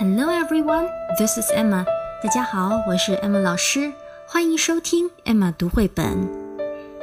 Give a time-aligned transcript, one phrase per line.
[0.00, 0.88] Hello everyone,
[1.18, 1.84] this is Emma.
[2.22, 3.92] 大家好，我是 Emma 老师，
[4.28, 6.16] 欢迎收听 Emma 读绘本。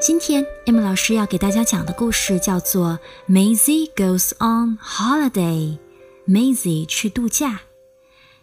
[0.00, 3.00] 今天 Emma 老师要给大家讲的故事叫做
[3.32, 5.76] 《Maisie Goes on Holiday》。
[6.28, 7.62] Maisie 去度假。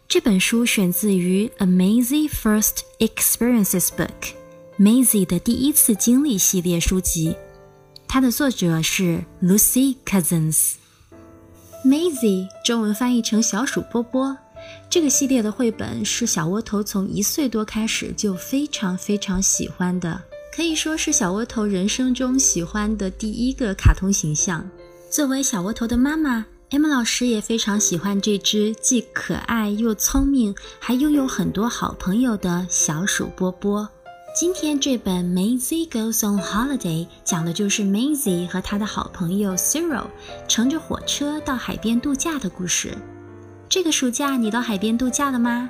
[0.10, 4.10] 这本书选自于《A Maisie First Experiences Book》
[4.78, 7.38] ，Maisie 的第一次经历系列书籍。
[8.06, 10.74] 它的作者是 Lucy Cousins。
[11.84, 14.38] Maisie 中文翻译成小鼠波波。
[14.88, 20.22] 这个系列的绘本是小窝头从一岁多开始就非常非常喜欢的，
[20.56, 24.70] 可以说是小窝头人生中喜欢的第一个卡通形象。
[25.10, 33.90] 作为小窝头的妈妈，M 老师也非常喜欢这只既可爱又聪明，还拥有很多好朋友的小鼠波波。
[34.34, 40.06] 今天这本《Maisie Goes on Holiday》讲的就是 Maisie 和她的好朋友 Cyril
[40.48, 42.98] 乘着火车到海边度假的故事。
[43.68, 45.70] 这个暑假你到海边度假了吗？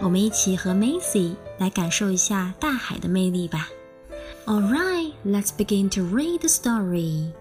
[0.00, 3.68] 我们一起和 Maisie 来感受一下大海的魅力吧。
[4.46, 7.32] All right, let's begin to read the story.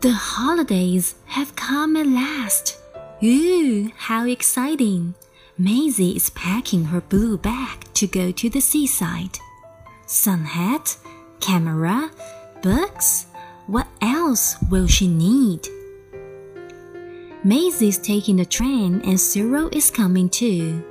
[0.00, 2.76] The holidays have come at last.
[3.22, 5.12] Ooh, how exciting!
[5.58, 9.38] Maisie is packing her blue bag to go to the seaside
[10.12, 10.96] sun hat,
[11.40, 12.10] camera,
[12.60, 13.26] books.
[13.66, 15.66] What else will she need?
[17.42, 20.84] Maisy's taking the train and Cyril is coming too.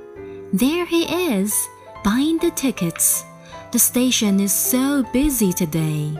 [0.52, 1.56] There he is,
[2.02, 3.24] buying the tickets.
[3.70, 6.12] The station is so busy today.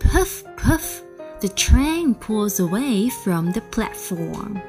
[0.00, 1.02] Puff, puff,
[1.40, 4.60] the train pulls away from the platform.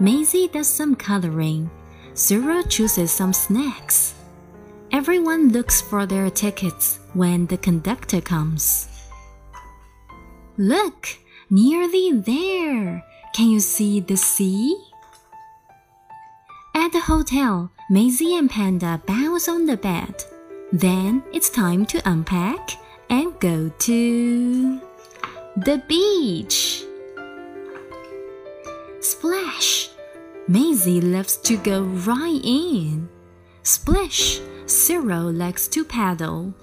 [0.00, 1.70] Maisy does some coloring.
[2.14, 4.14] Cyril chooses some snacks.
[4.90, 8.88] Everyone looks for their tickets when the conductor comes.
[10.56, 11.08] Look,
[11.50, 13.04] nearly there.
[13.34, 14.74] Can you see the sea?
[16.74, 20.24] At the hotel, Maisy and Panda bounce on the bed.
[20.72, 22.70] Then it's time to unpack
[23.10, 24.80] and go to
[25.56, 26.84] the beach.
[29.00, 29.90] Splash!
[30.48, 33.10] Maisy loves to go right in.
[33.68, 34.40] Splish!
[34.64, 36.54] Cyril likes to paddle.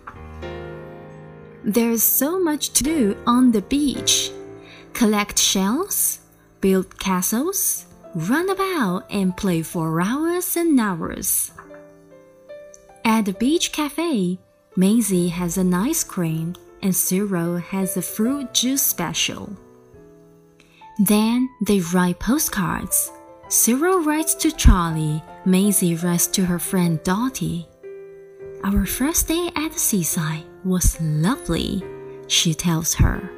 [1.64, 4.32] There's so much to do on the beach.
[4.94, 6.22] Collect shells,
[6.62, 7.86] build castles,
[8.16, 11.52] run about and play for hours and hours.
[13.04, 14.40] At the beach cafe,
[14.76, 19.56] Maisy has an ice cream and Cyril has a fruit juice special.
[20.98, 23.12] Then they write postcards.
[23.48, 27.68] Cyril writes to Charlie, Maisy writes to her friend Dottie.
[28.64, 31.84] Our first day at the seaside was lovely,
[32.28, 33.30] she tells her.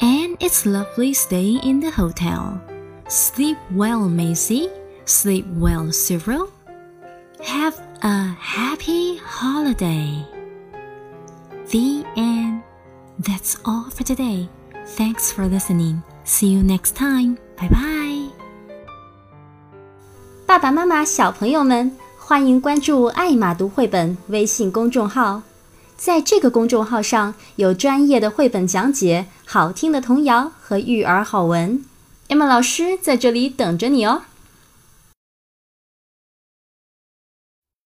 [0.00, 2.60] And it's lovely staying in the hotel.
[3.08, 4.70] Sleep well, Maisy.
[5.04, 6.52] Sleep well, Cyril.
[7.44, 10.26] Have a happy holiday.
[11.70, 12.64] The end.
[13.20, 14.48] That's all for today.
[14.84, 16.02] Thanks for listening.
[16.24, 17.38] See you next time.
[17.56, 17.78] 拜拜
[20.46, 21.90] 爸爸妈妈、小朋友们。
[22.18, 25.42] 欢迎关注“爱马读绘本”微信公众号，
[25.96, 31.84] 在这个公众号上有专业的绘本讲解、好听的童谣和育儿好文。
[32.28, 34.22] Emma 老师在这里等着你哦。